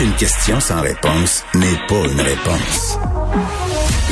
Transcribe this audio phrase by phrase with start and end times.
[0.00, 2.98] Une question sans réponse n'est pas une réponse.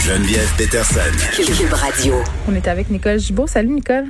[0.00, 1.12] Geneviève Peterson.
[1.36, 2.14] Cube Radio.
[2.50, 3.46] On est avec Nicole Gibault.
[3.46, 4.06] Salut, Nicole.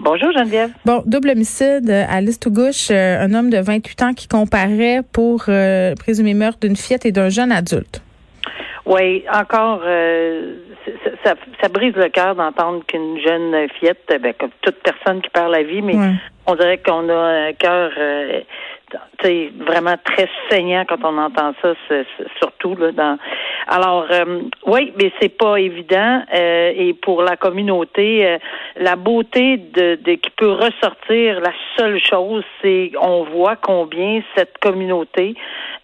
[0.00, 0.70] Bonjour Geneviève.
[0.84, 5.44] Bon, double homicide à l'Est gauche, euh, un homme de 28 ans qui comparait pour
[5.48, 8.02] euh, présumé meurtre d'une fillette et d'un jeune adulte.
[8.86, 10.54] Oui, encore, euh,
[11.04, 15.28] ça, ça, ça, brise le cœur d'entendre qu'une jeune fillette, ben, comme toute personne qui
[15.30, 16.14] perd la vie, mais Ouais.
[16.46, 17.90] on dirait qu'on a un cœur
[19.18, 22.92] t'sais, vraiment très saignant quand on entend ça, c'est- c'est- surtout là.
[22.92, 23.18] Dans...
[23.68, 26.22] Alors, euh, oui, mais c'est pas évident.
[26.34, 28.38] euh, et pour la communauté, euh,
[28.76, 34.58] la beauté de, de qui peut ressortir, la seule chose, c'est on voit combien cette
[34.58, 35.34] communauté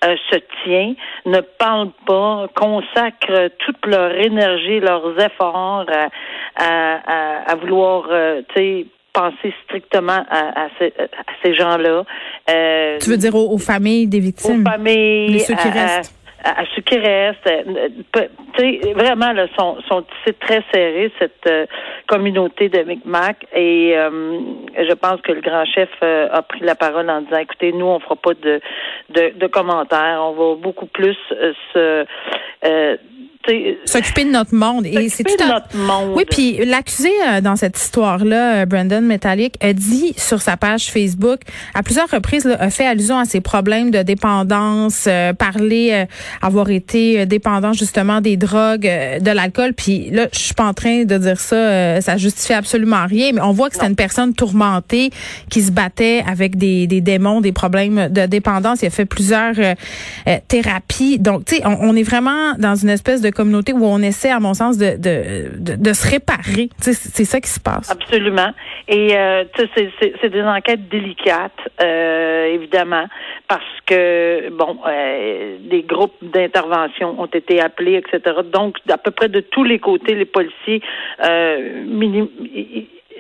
[0.05, 6.09] euh, se tient, ne parle pas, consacre toute leur énergie, leurs efforts à,
[6.57, 8.43] à, à, vouloir, euh,
[9.21, 11.97] penser strictement à, à ces, à ces gens-là.
[12.51, 14.63] Euh, Tu veux dire aux, aux familles des victimes?
[14.67, 16.15] aux familles, Les ceux qui à, restent.
[16.45, 17.51] À, à ceux qui restent.
[17.51, 17.89] Euh,
[18.59, 21.67] sais, vraiment, là, sont, sont c'est très serré cette euh,
[22.07, 23.37] communauté de Micmac.
[23.55, 24.11] Et euh,
[24.89, 27.87] je pense que le grand chef euh, a pris la parole en disant, écoutez, nous,
[27.87, 28.61] on fera pas de
[29.17, 30.21] de, de commentaires.
[30.29, 31.85] On va beaucoup plus euh, se
[32.65, 32.97] euh,
[33.85, 34.87] S'occuper de notre monde.
[34.87, 36.17] Et c'est tout de notre monde.
[36.17, 40.91] Oui, puis l'accusé euh, dans cette histoire-là, euh, Brandon Metallic, a dit sur sa page
[40.91, 41.41] Facebook,
[41.75, 46.05] à plusieurs reprises, là, a fait allusion à ses problèmes de dépendance, euh, parler euh,
[46.43, 49.73] avoir été euh, dépendant justement des drogues, euh, de l'alcool.
[49.75, 53.31] Puis là, je suis pas en train de dire ça, euh, ça justifie absolument rien,
[53.33, 55.11] mais on voit que c'était une personne tourmentée
[55.51, 58.83] qui se battait avec des, des démons, des problèmes de dépendance.
[58.83, 59.55] Il a fait plusieurs
[60.49, 61.19] thérapies.
[61.19, 64.31] Donc, tu sais, on, on est vraiment dans une espèce de communauté où on essaie,
[64.31, 66.71] à mon sens, de, de, de, se réparer.
[66.79, 67.91] C'est ça qui se passe.
[67.91, 68.51] Absolument.
[68.89, 73.07] Et euh, c'est- des enquêtes délicates, euh, évidemment,
[73.49, 78.41] parce que bon, euh, des groupes d'intervention ont été appelés, etc.
[78.53, 80.83] Donc, à peu près de tous les côtés, les policiers
[81.25, 81.85] euh,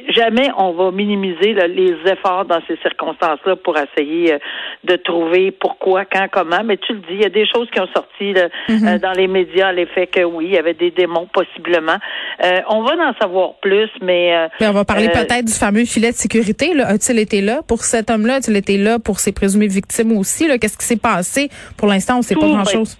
[0.08, 4.38] jamais on va minimiser là, les efforts dans ces circonstances-là pour essayer euh,
[4.84, 6.62] de trouver pourquoi, quand, comment.
[6.64, 9.12] Mais tu le dis, il y a des choses qui ont sorti là, euh, dans
[9.12, 11.96] les médias, l'effet que oui, il y avait des démons possiblement.
[12.44, 15.52] Euh, on va en savoir plus, mais euh, Mais on va parler euh, peut-être du
[15.52, 16.72] fameux filet de sécurité.
[16.80, 18.36] A-t-il été là pour cet homme-là?
[18.36, 20.46] A-t-il été là pour ses présumées victimes aussi?
[20.58, 21.48] Qu'est-ce qui s'est passé?
[21.76, 22.96] Pour l'instant, on ne sait pas grand-chose.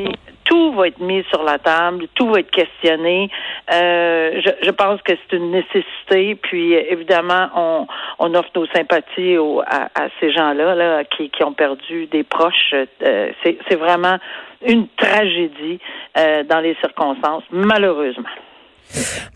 [0.48, 3.28] Tout va être mis sur la table, tout va être questionné.
[3.72, 6.36] Euh, je, je pense que c'est une nécessité.
[6.36, 7.86] Puis évidemment, on,
[8.20, 12.22] on offre nos sympathies aux- à, à ces gens-là là, qui, qui ont perdu des
[12.22, 12.74] proches.
[12.74, 14.18] Euh, c'est, c'est vraiment
[14.64, 15.78] une tragédie
[16.16, 18.28] euh, dans les circonstances, malheureusement.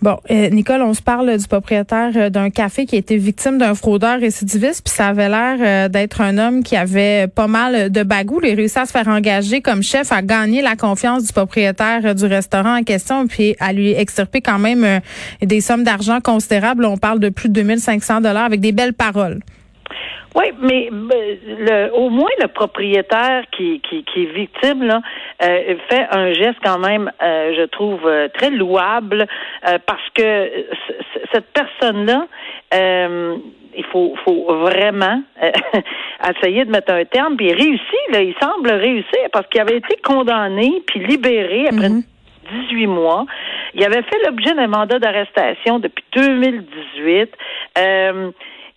[0.03, 3.59] Bon, euh, Nicole, on se parle du propriétaire euh, d'un café qui a été victime
[3.59, 7.91] d'un fraudeur récidiviste, puis ça avait l'air euh, d'être un homme qui avait pas mal
[7.91, 8.41] de bagou.
[8.43, 12.15] Il a à se faire engager comme chef, à gagner la confiance du propriétaire euh,
[12.15, 15.01] du restaurant en question, puis à lui extirper quand même
[15.43, 16.85] des sommes d'argent considérables.
[16.85, 19.41] On parle de plus de 2500 dollars avec des belles paroles.
[20.37, 25.01] Oui, mais le, au moins le propriétaire qui, qui, qui est victime là
[25.43, 29.27] euh, fait un geste quand même, euh, je trouve euh, très louable
[29.67, 30.51] euh, parce que
[31.33, 32.27] cette personne-là,
[32.75, 33.37] euh,
[33.77, 35.51] il faut, faut vraiment euh,
[36.37, 37.37] essayer de mettre un terme.
[37.37, 41.89] Puis il réussit, là, il semble réussir parce qu'il avait été condamné puis libéré après
[41.89, 42.03] Mhm.
[42.69, 43.27] 18 mois.
[43.75, 47.31] Il avait fait l'objet d'un mandat d'arrestation depuis 2018.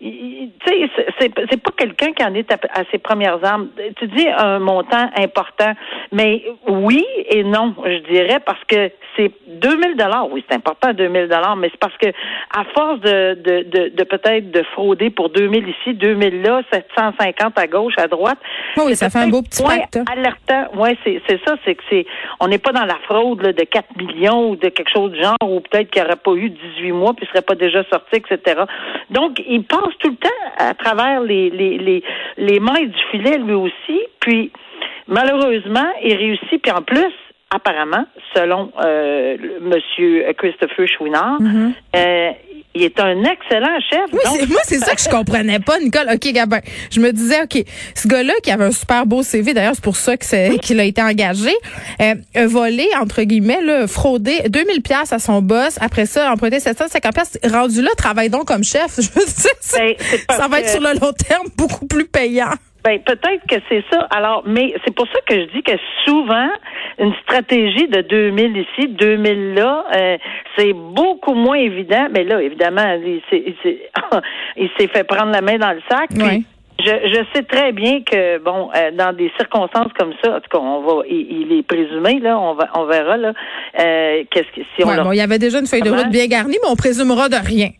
[0.06, 0.10] Il-
[0.42, 3.68] il- tu sais, c'est- pas quelqu'un qui en est à, à ses premières armes.
[3.98, 5.72] Tu dis un montant important,
[6.12, 10.30] mais oui et non, je dirais, parce que c'est 2000 dollars.
[10.30, 14.04] Oui, c'est important 2000 dollars, mais c'est parce que à force de de, de, de
[14.04, 18.38] peut-être de frauder pour 2000 ici, 2000 là, 750 à gauche, à droite.
[18.76, 19.98] Oui, oui, ça fait un beau petit point pacte.
[20.12, 20.66] alertant.
[20.76, 22.04] Ouais, c'est c'est ça, c'est que c'est
[22.40, 25.22] on n'est pas dans la fraude là, de 4 millions ou de quelque chose du
[25.22, 28.62] genre ou peut-être qu'il n'aurait pas eu 18 mois puis serait pas déjà sorti, etc.
[29.10, 32.02] Donc il passe tout le temps à travers les les les,
[32.36, 34.50] les mailles du filet lui aussi, puis
[35.08, 37.12] malheureusement il réussit puis en plus
[37.50, 38.04] apparemment
[38.34, 41.72] selon euh, Monsieur Christopher Chouinard, Mhm.
[41.96, 42.30] euh,
[42.74, 44.00] il est un excellent chef.
[44.12, 46.08] Oui, moi, c'est ça que je comprenais pas, Nicole.
[46.12, 46.60] OK, Gabin.
[46.90, 47.62] Je me disais, OK,
[47.94, 51.00] ce gars-là qui avait un super beau CV, d'ailleurs, c'est pour ça qu'il a été
[51.02, 51.52] engagé,
[52.02, 55.76] euh, a volé, entre guillemets, là, fraudé 2000 pièces à son boss.
[55.80, 57.38] Après ça, emprunté 750 pièces.
[57.50, 58.94] Rendu là, travaille donc comme chef.
[58.98, 59.94] Je veux dire, ça, Ben,
[60.36, 62.50] ça va être que- sur le long terme beaucoup plus payant.
[62.84, 64.06] Ben peut-être que c'est ça.
[64.10, 65.72] Alors, mais c'est pour ça que je dis que
[66.04, 66.50] souvent
[66.98, 70.18] une stratégie de 2000 ici, 2000 là, euh,
[70.56, 72.08] c'est beaucoup moins évident.
[72.12, 73.90] Mais là, évidemment, il s'est, il s'est,
[74.56, 76.10] il s'est fait prendre la main dans le sac.
[76.10, 76.44] puis.
[76.80, 80.48] Je, je sais très bien que bon, euh, dans des circonstances comme ça, en tout
[80.50, 83.32] cas, on va, il, il est présumé là, on va, on verra là,
[83.78, 85.90] euh, qu'est-ce que si on Ouais, leur bon, il y avait déjà une feuille de
[85.90, 87.70] route bien garnie, mais on présumera de rien.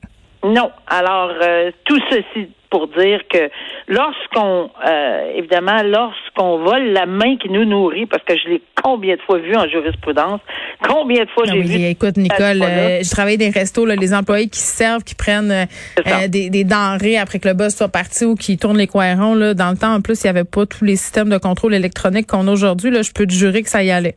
[0.44, 0.70] Non.
[0.86, 3.50] Alors, euh, tout ceci pour dire que
[3.87, 9.15] lorsqu'on, euh, évidemment, lorsqu'on vole la main qui nous nourrit, parce que je l'ai combien
[9.15, 10.41] de fois vu en jurisprudence,
[10.82, 11.85] combien de fois j'ai oui, vu.
[11.85, 15.15] écoute, Nicole, euh, je travaille dans des restos, là, les employés qui se servent, qui
[15.15, 18.88] prennent euh, des, des denrées après que le boss soit parti ou qui tournent les
[18.88, 19.37] coins ronds.
[19.37, 19.55] Là.
[19.55, 22.26] Dans le temps, en plus, il n'y avait pas tous les systèmes de contrôle électronique
[22.26, 22.91] qu'on a aujourd'hui.
[22.91, 24.17] Là, je peux te jurer que ça y allait.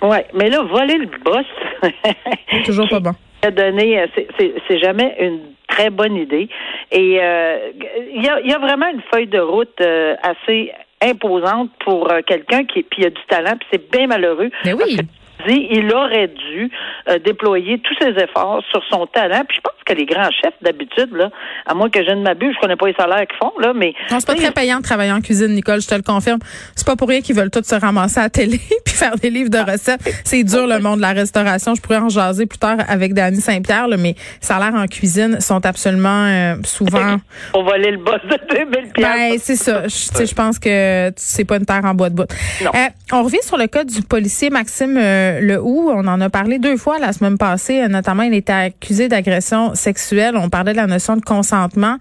[0.00, 1.44] Ouais, mais là, voler le boss.
[2.64, 3.14] Toujours pas bon.
[3.42, 4.06] A donné, euh,
[4.38, 6.48] c'est- jamais une très bonne idée.
[6.92, 7.70] Et euh,
[8.14, 10.72] il y, a, y a vraiment une feuille de route euh, assez
[11.02, 14.50] imposante pour euh, quelqu'un qui puis il a du talent, puis c'est bien malheureux.
[14.64, 14.96] Mais oui.
[14.96, 16.70] Parce que, dit, il aurait dû
[17.08, 19.42] euh, déployer tous ses efforts sur son talent.
[19.48, 21.30] Puis je pense que les grands chefs, d'habitude, là,
[21.66, 23.94] à moins que je ne m'abuse, je connais pas les salaires qu'ils font, là, mais
[24.10, 26.38] Non, c'est pas très payant de travailler en cuisine, Nicole, je te le confirme.
[26.76, 29.30] C'est pas pour rien qu'ils veulent tous se ramasser à la télé puis faire des
[29.30, 30.00] livres de recettes.
[30.24, 31.74] C'est dur, le monde de la restauration.
[31.74, 35.64] Je pourrais en jaser plus tard avec Dany Saint-Pierre, mais les salaires en cuisine sont
[35.66, 37.16] absolument euh, souvent...
[37.52, 39.82] pour voler le boss de 2000 Ben, c'est ça.
[39.84, 42.28] Je, tu sais, je pense que c'est pas une terre en bois de bout.
[42.62, 42.66] Euh,
[43.12, 45.90] on revient sur le cas du policier Maxime euh, Lehoux.
[45.92, 47.86] On en a parlé deux fois la semaine passée.
[47.88, 50.36] Notamment, il était accusé d'agression sexuelle.
[50.36, 51.96] On parlait de la notion de consentement.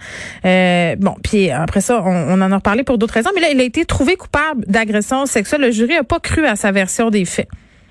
[0.45, 3.31] Euh, bon, puis après ça, on, on en a reparlé pour d'autres raisons.
[3.35, 5.61] Mais là, il a été trouvé coupable d'agression sexuelle.
[5.61, 7.47] Le jury a pas cru à sa version des faits.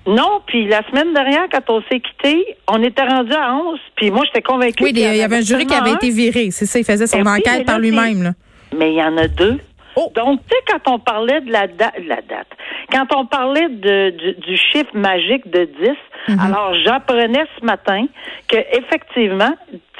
[0.07, 4.09] Non, puis la semaine dernière, quand on s'est quitté, on était rendu à 11, puis
[4.09, 4.83] moi, j'étais convaincue.
[4.83, 6.49] Oui, qu'il il y avait un jury qui avait été viré.
[6.51, 8.33] C'est ça, il faisait son oui, mais enquête là, par lui-même.
[8.75, 9.59] Mais il y en a deux.
[9.95, 10.11] Oh.
[10.15, 12.47] Donc, tu sais, quand on parlait de la, da- la date,
[12.91, 15.89] quand on parlait de, du, du chiffre magique de 10,
[16.27, 16.39] Mhm.
[16.39, 18.05] alors j'apprenais ce matin
[18.47, 19.55] que effectivement,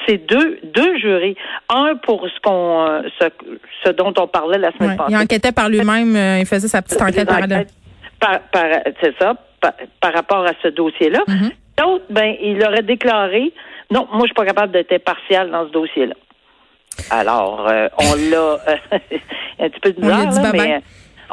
[0.06, 1.36] c'est deux, deux jurys.
[1.68, 3.26] Un pour ce qu'on euh, ce,
[3.84, 4.96] ce dont on parlait la semaine Ouais.
[4.96, 5.12] passée.
[5.12, 6.14] Il enquêtait par lui-même.
[6.16, 7.72] euh, il faisait sa petite enquête enquêtes
[8.20, 11.20] Par, par- c'est ça, par, par rapport à ce dossier-là.
[11.26, 11.50] Mhm.
[11.80, 13.52] L'autre, ben, il aurait déclaré
[13.90, 16.14] non, moi, je suis pas capable d'être impartial dans ce dossier-là.
[17.10, 18.58] Alors, euh, on l'a
[19.60, 20.80] un petit peu a bizarre, là, mais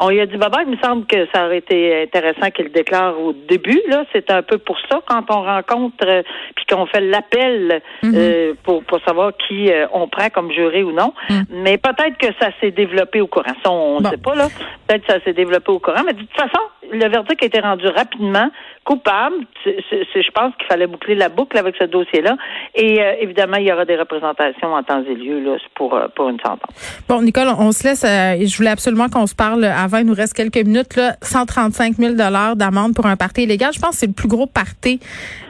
[0.00, 2.70] on lui a dit bye Il me semble que ça aurait été intéressant qu'il le
[2.70, 3.80] déclare au début.
[3.88, 6.22] Là, c'est un peu pour ça quand on rencontre euh,
[6.56, 8.12] puis qu'on fait l'appel Mhm.
[8.16, 11.12] euh, pour pour savoir qui euh, on prend comme juré ou non.
[11.50, 13.54] Mais peut-être que ça s'est développé au courant.
[13.64, 14.10] Ça, on ne Bon.
[14.10, 14.46] sait pas là.
[14.86, 16.02] Peut-être que ça s'est développé au courant.
[16.06, 16.60] Mais de toute façon,
[16.92, 18.50] le verdict a été rendu rapidement
[18.84, 19.36] coupable.
[19.64, 22.36] Je pense qu'il fallait boucler la boucle avec ce dossier-là.
[22.74, 26.06] Et euh, évidemment, il y aura des représentations en temps et lieu là, pour euh,
[26.14, 26.70] pour une sentence.
[27.08, 28.04] Bon, Nicole, on se laisse.
[28.04, 29.98] euh, je voulais absolument qu'on se parle avant.
[29.98, 30.96] Il nous reste quelques minutes.
[30.96, 33.72] Là, 135 000 d'amende pour un party illégal.
[33.74, 35.00] Je pense que c'est le plus gros party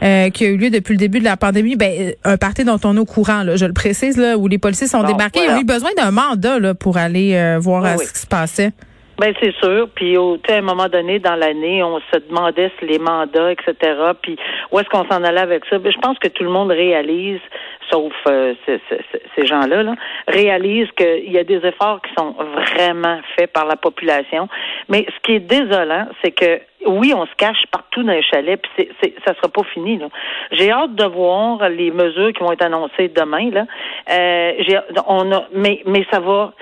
[0.02, 1.76] euh, qui a eu lieu depuis le début de la pandémie.
[1.76, 3.42] Ben, euh, un party dont on est au courant.
[3.44, 5.40] Là, je le précise, là, où les policiers sont débarqués.
[5.44, 8.04] Ils ont eu besoin d'un mandat là, pour aller euh, voir Oui, oui.
[8.04, 8.72] ce qui se passait.
[9.18, 9.88] Ben c'est sûr.
[9.94, 13.74] Puis au, à un moment donné dans l'année, on se demandait si les mandats, etc.
[14.22, 14.36] Puis
[14.70, 17.40] où est-ce qu'on s'en allait avec ça Ben, Je pense que tout le monde réalise,
[17.90, 19.94] sauf euh, ce- ce- ce- ces gens-là, là,
[20.28, 22.34] réalise qu'il y a des efforts qui sont
[22.74, 24.48] vraiment faits par la population.
[24.88, 28.62] Mais ce qui est désolant, c'est que oui, on se cache partout dans les chalets,
[28.62, 29.98] puis c'est, c'est, ça sera pas fini.
[29.98, 30.06] Là.
[30.52, 33.50] J'ai hâte de voir les mesures qui vont être annoncées demain.
[33.50, 33.66] Là,
[34.12, 34.52] euh,
[35.08, 36.52] on a, mais mais ça va.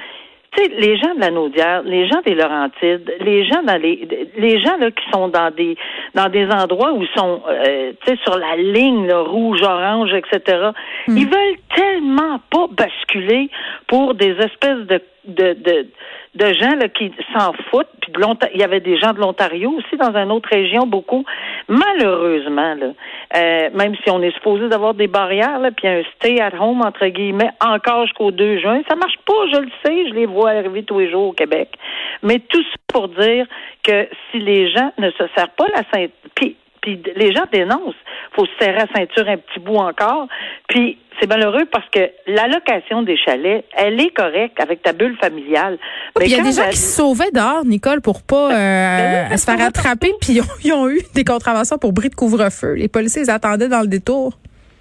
[0.56, 4.08] Tu sais, les gens de la Naudière, les gens des Laurentides, les gens dans les
[4.36, 5.76] les gens là qui sont dans des
[6.14, 10.12] dans des endroits où ils sont euh, tu sais sur la ligne là, rouge, orange,
[10.14, 10.70] etc.
[11.08, 13.50] Ils veulent tellement pas basculer
[13.86, 15.86] pour des espèces de de de,
[16.34, 17.88] de gens là qui s'en foutent.
[18.00, 21.24] Puis de il y avait des gens de l'Ontario aussi dans une autre région beaucoup.
[21.68, 22.76] Malheureusement
[23.34, 27.06] euh, même si on est supposé d'avoir des barrières puis un stay at home entre
[27.06, 29.46] guillemets encore jusqu'au 2 juin, ça marche pas.
[29.52, 31.70] Je le sais, je les vois arriver tous les jours au Québec.
[32.22, 33.46] Mais tout ça pour dire
[33.82, 37.94] que si les gens ne se serrent pas la ceinture, puis puis les gens dénoncent.
[38.36, 40.28] faut se serrer la ceinture un petit bout encore.
[40.68, 45.78] Puis c'est malheureux parce que l'allocation des chalets, elle est correcte avec ta bulle familiale.
[46.20, 49.44] Il y a des gens qui se sauvaient dehors, Nicole, pour pas euh, Ben se
[49.44, 50.12] faire attraper.
[50.20, 52.74] Puis ils ont, ils ont eu des contraventions pour bris de couvre-feu.
[52.74, 54.38] Les policiers ils attendaient dans le détour.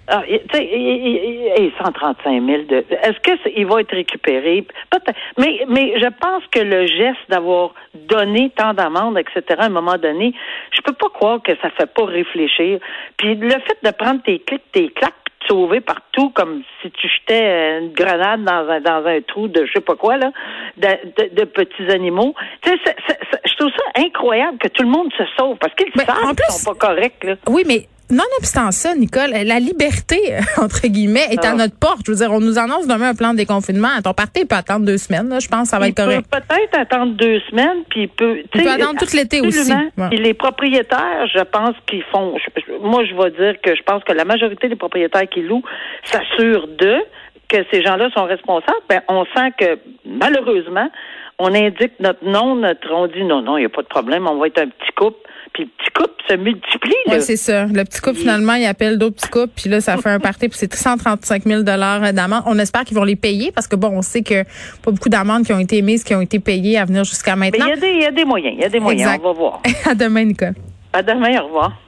[0.08, 2.76] Ah, tu sais, et, 135 000 de.
[2.76, 4.66] Est-ce que il va être récupéré?
[5.36, 9.42] Mais, mais je pense que le geste d'avoir donné tant d'amendes, etc.
[9.58, 10.32] À un moment donné,
[10.72, 12.78] je peux pas croire que ça fait pas réfléchir.
[13.16, 15.14] Puis le fait de prendre tes clics, tes claques,
[15.48, 19.72] sauver partout comme si tu jetais une grenade dans un dans un trou de je
[19.72, 20.32] sais pas quoi là
[20.76, 22.34] de, petits animaux.
[22.62, 22.96] Tu sais,
[23.44, 26.72] je trouve ça incroyable que tout le monde se sauve parce qu'ils savent qu'ils sont
[26.72, 27.34] pas corrects là.
[27.48, 31.54] Oui, mais Nonobstant ça, Nicole, la liberté, entre guillemets, est à ah.
[31.54, 32.02] notre porte.
[32.06, 33.88] Je veux dire, on nous annonce demain un plan de déconfinement.
[34.02, 35.28] Ton parti peut attendre deux semaines.
[35.28, 35.38] Là.
[35.40, 36.26] Je pense que ça va être correct.
[36.30, 38.42] peut peut-être attendre deux semaines, puis il peut...
[38.54, 39.72] Il peut attendre tout l'été aussi.
[40.12, 42.36] Et les propriétaires, je pense qu'ils font...
[42.80, 45.64] moi, je vais dire que je pense que la majorité des propriétaires qui louent
[46.04, 47.02] s'assurent d'eux
[47.48, 48.78] que ces gens-là sont responsables.
[48.88, 50.88] Ben, on sent que, malheureusement,
[51.38, 54.26] on indique notre nom, notre, on dit non, non, il n'y a pas de problème,
[54.26, 55.18] on va être un petit couple
[55.56, 56.94] puis le petit couple se multiplie.
[57.08, 57.66] Oui, c'est ça.
[57.66, 60.48] Le petit couple, finalement, il appelle d'autres petits couples, puis là, ça fait un parti,
[60.48, 62.42] puis c'est 135 000 d'amende.
[62.46, 64.42] On espère qu'ils vont les payer, parce que bon, on sait que
[64.82, 67.66] pas beaucoup d'amendes qui ont été émises, qui ont été payées à venir jusqu'à maintenant.
[67.66, 69.62] Mais il y, a des moyens, il y a des moyens, on va voir.
[69.84, 70.54] à demain, Nicole.
[70.92, 71.85] À demain, au revoir.